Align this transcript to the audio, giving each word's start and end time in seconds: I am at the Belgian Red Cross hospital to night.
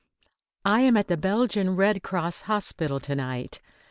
I 0.65 0.81
am 0.81 0.97
at 0.97 1.09
the 1.09 1.15
Belgian 1.15 1.75
Red 1.75 2.01
Cross 2.01 2.41
hospital 2.49 2.99
to 3.01 3.13
night. 3.13 3.59